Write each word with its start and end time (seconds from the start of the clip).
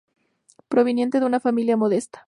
Proveniente 0.67 1.19
de 1.19 1.27
una 1.27 1.39
familia 1.39 1.77
modesta. 1.77 2.19